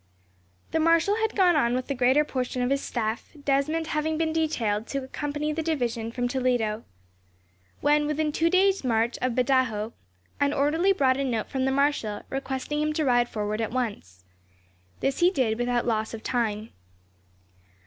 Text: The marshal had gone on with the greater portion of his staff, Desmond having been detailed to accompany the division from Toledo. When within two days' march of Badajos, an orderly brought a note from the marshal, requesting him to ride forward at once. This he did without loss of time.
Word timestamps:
The 0.71 0.79
marshal 0.79 1.17
had 1.17 1.35
gone 1.35 1.55
on 1.55 1.75
with 1.75 1.85
the 1.85 1.93
greater 1.93 2.25
portion 2.25 2.63
of 2.63 2.71
his 2.71 2.81
staff, 2.81 3.29
Desmond 3.43 3.85
having 3.85 4.17
been 4.17 4.33
detailed 4.33 4.87
to 4.87 5.03
accompany 5.03 5.53
the 5.53 5.61
division 5.61 6.11
from 6.11 6.27
Toledo. 6.27 6.85
When 7.81 8.07
within 8.07 8.31
two 8.31 8.49
days' 8.49 8.83
march 8.83 9.19
of 9.21 9.35
Badajos, 9.35 9.91
an 10.39 10.53
orderly 10.53 10.91
brought 10.91 11.17
a 11.17 11.23
note 11.23 11.49
from 11.49 11.65
the 11.65 11.71
marshal, 11.71 12.23
requesting 12.31 12.81
him 12.81 12.93
to 12.93 13.05
ride 13.05 13.29
forward 13.29 13.61
at 13.61 13.69
once. 13.69 14.23
This 15.01 15.19
he 15.19 15.29
did 15.29 15.59
without 15.59 15.85
loss 15.85 16.15
of 16.15 16.23
time. 16.23 16.71